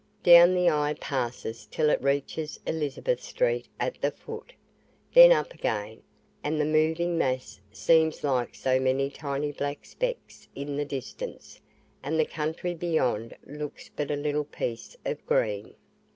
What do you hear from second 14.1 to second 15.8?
little piece of green.